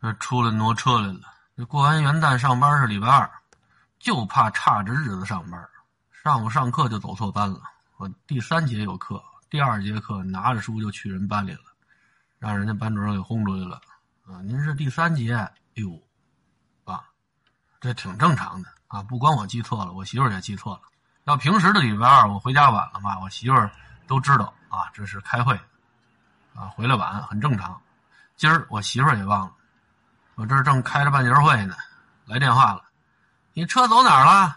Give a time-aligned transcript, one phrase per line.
[0.00, 1.20] 那出来挪车来了。
[1.56, 3.28] 这过完元旦上班是礼拜二，
[3.98, 5.68] 就怕差着日子上班。
[6.10, 7.60] 上午上课就走错班了，
[7.96, 11.60] 我第三节有课，第二节课拿着书就去人班里了，
[12.38, 13.80] 让人家班主任给轰出去了。
[14.26, 15.34] 啊，您是第三节？
[15.34, 16.00] 哎呦，
[16.84, 17.02] 啊，
[17.80, 20.82] 这挺正常的啊，不光我记错了，我媳妇儿也记错了。
[21.24, 23.70] 要平时的礼拜二我回家晚了嘛，我媳妇儿
[24.06, 25.58] 都知道啊，这是开会，
[26.54, 27.80] 啊，回来晚很正常。
[28.36, 29.52] 今儿我媳妇儿也忘了。
[30.38, 31.74] 我这正开着半截会呢，
[32.24, 32.84] 来电话了，
[33.54, 34.56] 你车走哪儿了？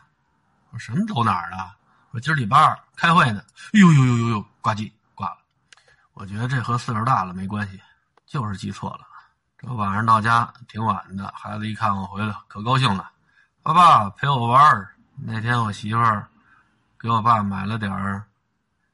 [0.69, 1.75] 我什么走哪儿了？
[2.11, 3.41] 我今儿礼拜二开会呢。
[3.73, 5.37] 呦呦呦呦呦，挂机挂了。
[6.13, 7.81] 我觉得这和岁数大了没关系，
[8.27, 8.99] 就是记错了。
[9.57, 13.09] 这晚上到家挺晚的，孩子一看我回来，可高兴了。
[13.63, 14.93] 爸爸陪我玩儿。
[15.15, 16.27] 那天我媳妇儿
[16.99, 18.23] 给我爸买了点儿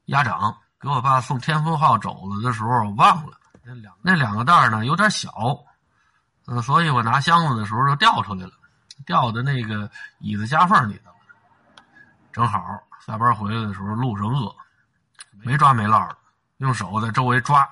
[0.06, 5.30] 鸭掌，给我爸送天福号肘子的时候忘了，那两那两个袋儿呢有点小。
[6.48, 8.52] 嗯，所以我拿箱子的时候就掉出来了，
[9.06, 11.12] 掉在那个椅子夹缝里头。
[12.32, 12.60] 正好
[13.06, 14.56] 下班回来的时候路上饿，
[15.44, 16.18] 没抓没落的，
[16.58, 17.68] 用手在周围抓。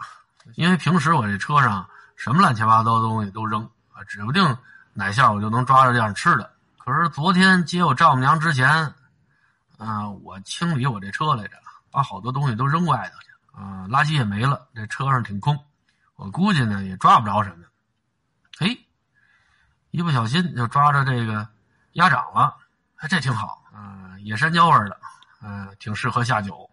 [0.55, 4.58] 因为平时我这车上什么乱七八糟的东西都扔啊，指不定
[4.94, 6.52] 哪下我就能抓着点吃的。
[6.77, 8.94] 可是昨天接我丈母娘之前，
[9.77, 11.58] 啊，我清理我这车来着，
[11.89, 15.58] 把好多东西都扔外头去啊，垃圾也没了，这车上挺空。
[16.17, 17.66] 我估计呢也抓不着什么。
[18.58, 18.88] 嘿，
[19.92, 21.45] 一不小心就抓着这个
[21.94, 22.56] 鸭掌了，
[22.95, 24.98] 哎，这挺好啊，野山椒味的，
[25.42, 26.70] 嗯，挺适合下酒。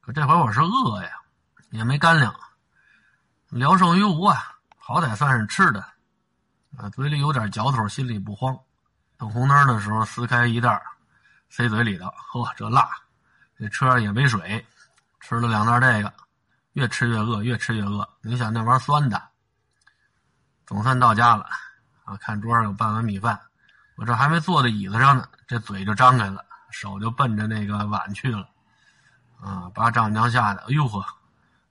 [0.00, 1.10] 可这回我是饿呀，
[1.70, 2.34] 也没干粮，
[3.48, 5.80] 聊胜于无啊，好歹算是吃的，
[6.76, 8.58] 啊，嘴里有点嚼头，心里不慌。
[9.16, 10.82] 等红灯的时候，撕开一袋，
[11.48, 12.90] 塞嘴里头，呵，这辣。
[13.56, 14.66] 这车上也没水，
[15.20, 16.12] 吃了两袋这个，
[16.72, 18.08] 越吃越饿，越吃越饿。
[18.20, 19.22] 你想那玩意儿酸的。
[20.66, 21.46] 总算到家了，
[22.04, 22.16] 啊！
[22.16, 23.38] 看桌上有半碗米饭，
[23.96, 28.48] 我这还没坐在椅子上呢，这嘴就张开了，手就奔着那个碗去了，
[29.40, 29.70] 啊！
[29.74, 31.04] 把丈母娘吓得，哎呦呵，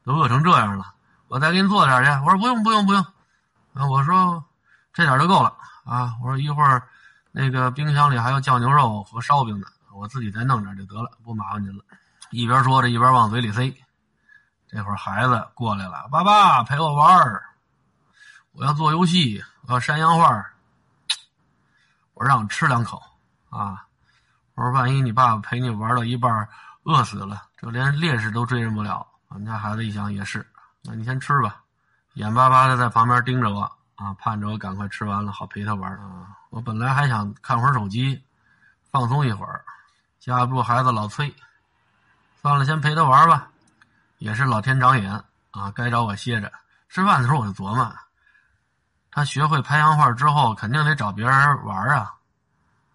[0.03, 0.93] 都饿成这样了，
[1.27, 2.11] 我再给你做点去。
[2.23, 3.03] 我说不用不用不用，
[3.73, 3.87] 啊！
[3.87, 4.43] 我说
[4.93, 5.55] 这点就够了，
[5.85, 6.15] 啊！
[6.21, 6.83] 我说一会儿
[7.31, 11.83] 那个冰箱里还有酱牛肉和烧饼呢，我自己再弄点就得了，不麻烦您了。
[12.29, 13.75] 一边说着一边往嘴里塞。
[14.69, 17.43] 这会儿孩子过来了，爸爸陪我玩儿。
[18.53, 20.45] 我要做游戏，我要山羊画
[22.13, 23.01] 我让我吃两口
[23.49, 23.83] 啊！
[24.53, 26.47] 我说万一你爸爸陪你玩到一半
[26.83, 29.05] 饿死了，就连烈士都追认不了。
[29.29, 30.45] 我们家孩子一想也是，
[30.83, 31.61] 那你先吃吧，
[32.13, 33.61] 眼巴巴的在旁边盯着我
[33.95, 36.27] 啊，盼着我赶快吃完了好陪他玩啊。
[36.51, 38.23] 我本来还想看会儿手机，
[38.91, 39.65] 放松一会儿，
[40.19, 41.33] 架不住孩子老催，
[42.43, 43.47] 算了，先陪他玩吧。
[44.19, 45.11] 也是老天长眼
[45.49, 46.53] 啊，该找我歇着。
[46.87, 47.91] 吃饭的时候我就琢磨。
[49.15, 52.15] 他学会拍洋画之后，肯定得找别人玩啊，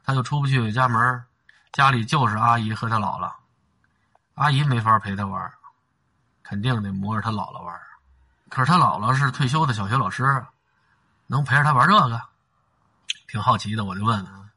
[0.04, 1.24] 他就出不去家门，
[1.72, 3.30] 家里就是阿姨和他姥姥，
[4.34, 5.48] 阿姨没法陪他玩，
[6.42, 7.80] 肯定得磨着他姥姥玩。
[8.48, 10.44] 可是他姥姥是退休的小学老师，
[11.28, 12.20] 能陪着他玩这个？
[13.28, 14.50] 挺好奇的，我就问问，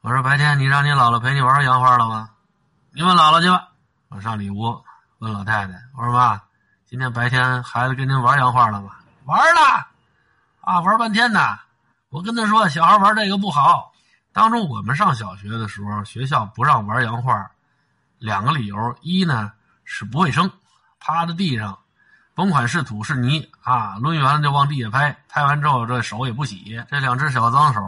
[0.00, 2.30] 我说白天你让你姥姥陪你玩洋画了吗？
[2.90, 3.68] 你问姥姥去吧。
[4.08, 4.82] 我上里屋
[5.18, 6.40] 问老太太，我说妈，
[6.86, 8.96] 今天白天孩子跟您玩洋画了吗？
[9.24, 9.91] 玩了。
[10.62, 11.58] 啊，玩半天呢！
[12.08, 13.92] 我跟他说，小孩玩这个不好。
[14.32, 17.50] 当初我们上小学的时候，学校不让玩洋画，
[18.18, 19.50] 两个理由：一呢
[19.82, 20.48] 是不卫生，
[21.00, 21.76] 趴在地上，
[22.32, 27.82] 甭管是土是泥啊，抡圆了就往地下拍，拍完之后这手也不洗，这两只小脏手，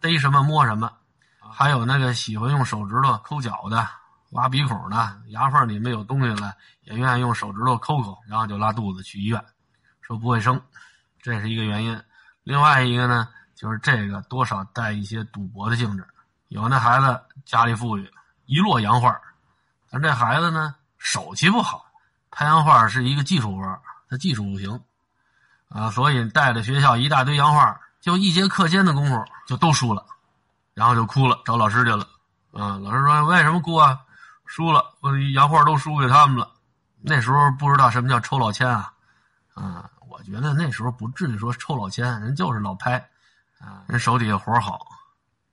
[0.00, 0.90] 逮什么摸什么。
[1.38, 3.88] 还有那个喜欢用手指头抠脚的、
[4.30, 6.52] 挖鼻孔的，牙缝里面有东西了，
[6.82, 9.40] 也愿意用手指头抠抠，然后就拉肚子去医院，
[10.00, 10.60] 说不卫生。
[11.26, 12.00] 这是一个原因，
[12.44, 13.26] 另外一个呢，
[13.56, 16.06] 就是这个多少带一些赌博的性质。
[16.50, 18.08] 有那孩子家里富裕，
[18.44, 19.20] 一摞洋画，
[19.90, 21.84] 咱这孩子呢手气不好，
[22.30, 24.80] 拍洋画是一个技术活，他技术不行，
[25.68, 30.06] 啊，所以带着学校一大堆洋画，就一节课间的功夫就都输了，
[30.74, 32.06] 然后就哭了，找老师去了。
[32.52, 33.98] 啊，老师说为什么哭啊？
[34.44, 36.48] 输了，我洋画都输给他们了。
[37.02, 38.92] 那时候不知道什么叫抽老千啊，
[39.54, 39.90] 啊。
[40.18, 42.96] 我觉得那时候不至于说臭老千，人就是老拍，
[43.60, 44.80] 啊，人手底下活好，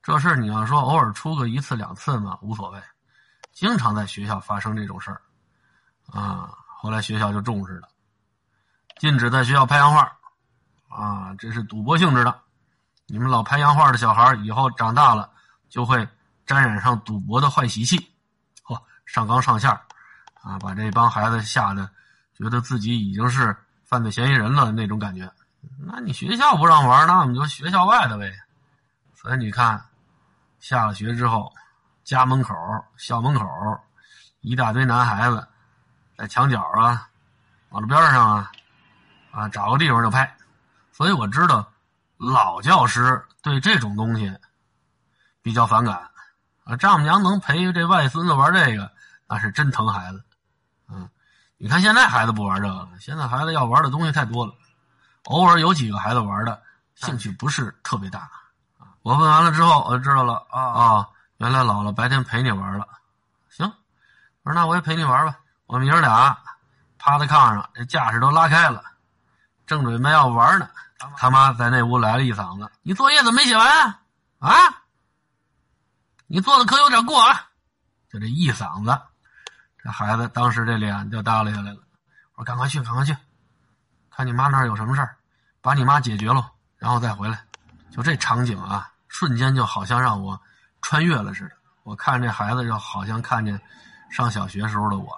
[0.01, 2.81] 这事你要说偶尔出个一次两次嘛，无所谓，
[3.51, 5.21] 经常在学校发生这种事儿，
[6.06, 7.89] 啊，后来学校就重视了，
[9.00, 10.10] 禁止在学校拍洋画，
[10.88, 12.39] 啊，这是赌博性质的，
[13.07, 15.30] 你们老拍洋画的小孩以后长大了
[15.68, 16.07] 就会
[16.45, 17.98] 沾染上赌博的坏习气，
[18.63, 19.69] 嚯，上纲上线，
[20.42, 21.89] 啊，把这帮孩子吓得
[22.33, 23.54] 觉得自己已经是。
[23.94, 25.31] 犯罪嫌疑人了那种感觉，
[25.78, 28.34] 那你学校不让玩，那我们就学校外的呗。
[29.13, 29.86] 所以你看，
[30.60, 31.54] 下了学之后，
[32.04, 32.56] 家门口、
[32.98, 33.48] 校门口
[34.42, 35.48] 一大堆男孩子
[36.18, 37.07] 在墙角啊、
[37.69, 38.51] 马路边上啊
[39.30, 40.36] 啊找个地方就拍。
[40.92, 41.72] 所以我知道
[42.18, 44.36] 老教师对这种东西
[45.44, 46.10] 比较反感
[46.63, 46.75] 啊。
[46.78, 48.92] 丈母娘能陪这外孙子玩这个，
[49.28, 50.24] 那是真疼孩子。
[50.89, 51.07] 嗯，
[51.63, 54.54] 你看现在孩子不玩这个了，现在孩子要玩的东西太多了。
[55.24, 56.62] 偶尔有几个孩子玩的
[56.94, 58.30] 兴趣不是特别大。
[59.01, 61.10] 我问完了之后，我就知道了啊啊！
[61.38, 62.86] 原来姥姥白天陪你玩了，
[63.50, 63.65] 行，
[64.44, 65.39] 我说那我也陪你玩吧。
[65.65, 66.38] 我们爷俩
[67.00, 68.83] 趴在炕上，这架势都拉开了，
[69.65, 70.69] 正准备要玩呢，
[71.15, 73.88] 他妈在那屋来了一嗓子：“你作业怎么没写完
[74.39, 74.51] 啊？
[76.27, 77.48] 你做的可有点过啊！”
[78.12, 79.01] 就这一嗓子，
[79.84, 81.80] 这孩子当时这脸就耷拉下来了。
[82.36, 83.16] 我说：“赶快去，赶快去，
[84.10, 85.16] 看你妈那儿有什么事儿，
[85.62, 87.44] 把你妈解决了，然后再回来。”
[87.92, 88.90] 就这场景啊！
[89.08, 90.42] 瞬间就好像让我
[90.82, 91.52] 穿越了似的，
[91.84, 93.62] 我看这孩子就好像看见
[94.10, 95.14] 上小学时候的我，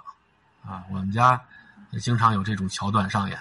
[0.65, 1.41] 啊，我们家
[1.91, 3.39] 也经常有这种桥段上演。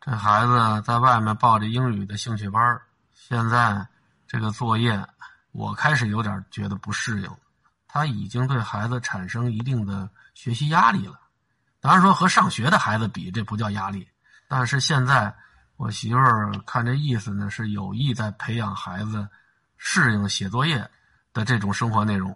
[0.00, 2.80] 这孩子在外面报着英语的兴趣班，
[3.12, 3.86] 现在
[4.26, 5.00] 这个作业
[5.52, 7.30] 我开始有点觉得不适应，
[7.94, 11.20] 他已经对孩子产生一定的学习压力了。
[11.80, 14.08] 当然说和上学的孩子比，这不叫压力，
[14.48, 15.32] 但是现在
[15.76, 19.28] 我媳妇儿看这意思呢，是有意在培养孩子。
[19.76, 20.90] 适应写作业
[21.34, 22.34] 的这种生活内容，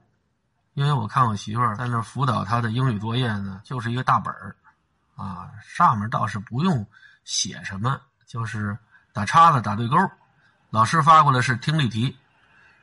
[0.75, 4.55] 因为我看我媳妇儿在那辅导她的英语作业呢，就是一个大本儿，
[5.17, 6.87] 啊，上面倒是不用
[7.25, 8.77] 写什么，就是
[9.15, 9.97] 打叉子、打对勾。
[10.69, 12.15] 老师发过来是听力题，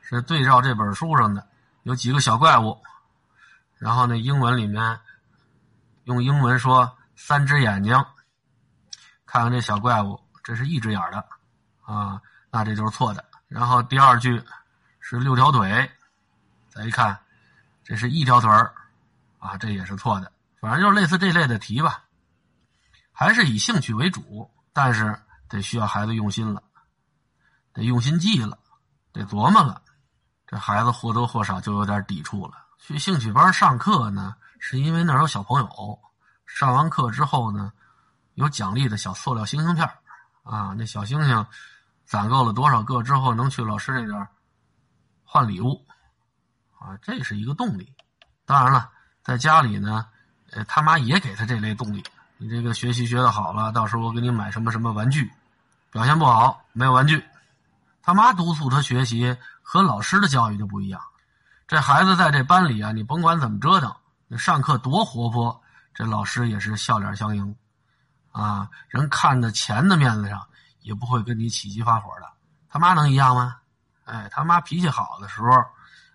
[0.02, 1.46] 是对照这本书上的，
[1.86, 2.82] 有几个小怪物，
[3.76, 4.98] 然后那英文里面
[6.02, 7.94] 用英文说三只眼睛，
[9.24, 11.24] 看看这小怪物，这是一只眼的，
[11.82, 13.24] 啊，那这就是错的。
[13.46, 14.42] 然后第二句
[14.98, 15.88] 是六条腿，
[16.68, 17.16] 再一看，
[17.84, 18.74] 这是一条腿儿，
[19.38, 20.32] 啊，这也是错的。
[20.60, 22.02] 反正就是类似这类的题吧，
[23.12, 25.16] 还是以兴趣为主，但是
[25.48, 26.60] 得需要孩子用心了，
[27.72, 28.58] 得用心记了，
[29.12, 29.82] 得琢磨了。
[30.46, 32.52] 这孩子或多或少就有点抵触了。
[32.78, 35.98] 去兴趣班上课呢，是因为那儿有小朋友，
[36.46, 37.72] 上完课之后呢，
[38.34, 39.88] 有奖励的小塑料星星片
[40.42, 41.46] 啊，那小星星。
[42.08, 44.28] 攒够了多少个之后，能去老师那边
[45.24, 45.84] 换礼物，
[46.78, 47.92] 啊，这是一个动力。
[48.44, 48.88] 当然了，
[49.24, 50.06] 在家里呢，
[50.52, 52.04] 呃，他妈也给他这类动力。
[52.36, 55.24] 你这个学习学的好了，到时候我给你买什么什么玩具；
[55.90, 57.20] 表现不好，没有玩具。
[58.04, 59.36] 他妈督促他学习，
[59.68, 61.00] 和老师的教育就不一样。
[61.66, 63.92] 这孩子在这班里啊，你甭管怎么折腾，
[64.28, 65.60] 你上课多活泼，
[65.92, 67.56] 这老师也是笑脸相迎，
[68.30, 70.40] 啊，人看在钱的面子上。
[70.82, 72.32] 也不会跟你起急发火的，
[72.68, 73.56] 他妈能一样吗？
[74.04, 75.50] 哎，他妈脾气好的时候，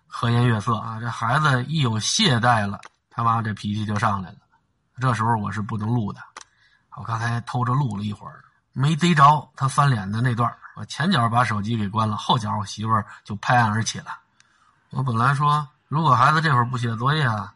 [0.06, 0.98] 和颜悦色啊。
[0.98, 4.38] 这孩子一有懈怠了，他妈这脾气就上来了。
[4.98, 6.22] 这时候我是不能录的，
[6.96, 14.18] 我刚才偷着录了一会儿，没逮着他翻脸的那段我前脚把手机给关了，后脚我媳妇儿就拍案而起了。
[14.90, 17.52] 我本来说，如果孩子这会儿不写作业啊，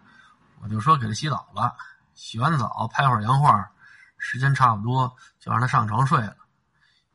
[0.61, 1.75] 我就说给他洗澡吧，
[2.15, 3.71] 洗完澡拍会儿洋画，
[4.19, 6.37] 时间差不多就让他上床睡了。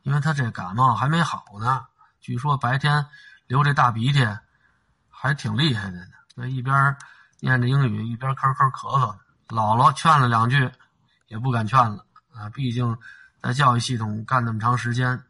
[0.02, 1.84] 因为他这感冒还没好呢，
[2.20, 3.06] 据说白天
[3.46, 4.26] 流这大鼻涕，
[5.08, 6.12] 还挺厉害的呢。
[6.34, 6.96] 那一边
[7.38, 9.14] 念着英语，一边咳咳咳嗽。
[9.48, 10.68] 姥姥劝了两句，
[11.28, 12.04] 也不敢劝了
[12.34, 12.48] 啊。
[12.48, 12.96] 毕竟
[13.42, 15.20] 在教育系统干那么长时间，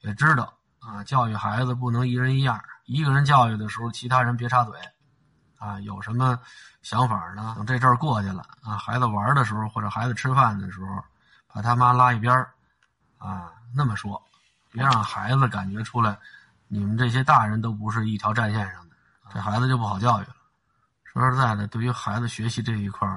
[0.00, 2.60] 也知道啊，教育孩子不能一人一样。
[2.84, 4.76] 一个人教育的时候，其他人别插嘴
[5.56, 5.78] 啊。
[5.80, 6.36] 有什么
[6.82, 7.54] 想法呢？
[7.56, 10.86] 等这阵儿过去了啊，孩子玩的时候或者孩子吃饭的时候，
[11.46, 12.34] 把他妈拉一边
[13.18, 13.52] 啊。
[13.72, 14.20] 那么说，
[14.72, 16.18] 别让孩子感觉出来，
[16.66, 18.96] 你们这些大人都不是一条战线上的，
[19.32, 20.34] 这孩子就不好教育了。
[21.04, 23.08] 说实在的，对于孩子学习这一块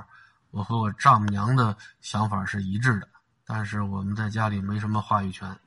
[0.51, 3.07] 我和我丈母娘的想法是一致的，
[3.45, 5.59] 但是我们在家里没什么话语权。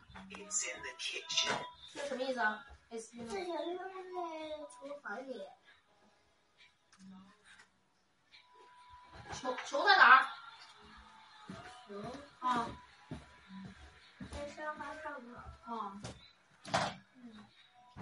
[1.95, 2.64] 这什么意思啊？
[2.90, 3.42] 这小溜在
[4.71, 5.42] 厨房里。
[9.33, 10.26] 球球在哪儿？
[11.87, 11.95] 球
[12.40, 12.66] 啊。
[14.30, 15.37] 在沙发上呢。
[15.64, 16.00] 啊。
[17.14, 17.47] 嗯。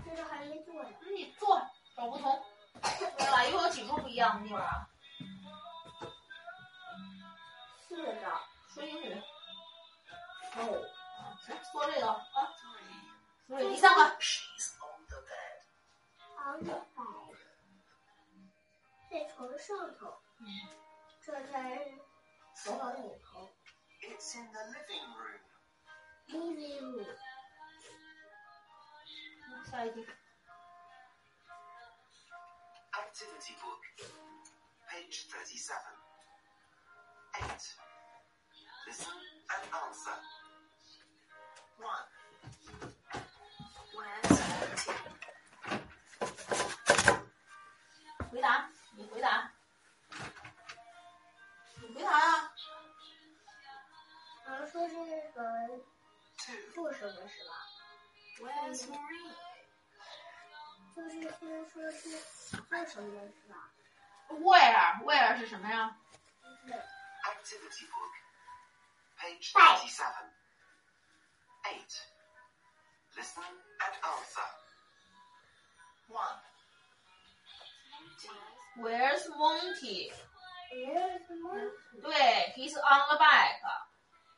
[0.04, 0.90] 这个还没做呢。
[1.00, 1.60] 那你做，
[1.96, 2.44] 找不同。
[3.16, 4.88] 对了，又有几个不一样的地方啊？
[7.88, 8.12] 四个。
[8.74, 9.00] 说英
[10.62, 10.66] 语。
[10.66, 10.68] 哦。
[11.48, 12.12] 来，说这个啊。
[13.48, 14.16] 说第三个。
[14.18, 15.04] 床
[16.64, 16.86] 的
[19.10, 20.22] 在床上头。
[20.38, 20.46] 嗯。
[21.20, 21.52] 这才
[22.54, 23.52] 床的里头。
[24.02, 25.40] It's in the living room.
[26.28, 27.06] living
[29.72, 30.06] room，ID。
[32.94, 33.82] Activity book.
[34.88, 35.74] Page 37.
[37.34, 37.76] 8.
[38.86, 39.18] Listen
[39.48, 40.16] and answer.
[41.78, 42.06] one,
[42.62, 44.38] two,
[48.30, 49.50] 回答，你回答，
[51.80, 52.52] 你回答呀？
[54.46, 55.84] 我说这个么？
[56.74, 57.52] 做什么是吧
[58.38, 58.74] ？Where？
[60.94, 61.96] 说是说是
[62.68, 63.52] 做什么是吧
[64.28, 65.96] ？Where？Where 是什么呀
[69.22, 69.40] ？Eight.
[71.72, 71.94] Eight.
[73.16, 74.48] Listen and answer.
[76.08, 76.40] One.
[78.80, 80.10] Where's Monty?
[80.72, 81.70] Where's Monty?
[82.02, 83.62] 对，he's on the bike，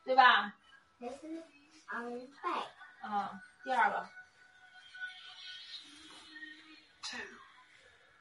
[0.05, 0.53] 对吧
[0.99, 1.11] ？He's
[1.91, 2.67] on the bike。
[3.03, 4.07] 嗯，第二个。
[7.03, 7.17] Two.
[7.17, 7.46] Uh,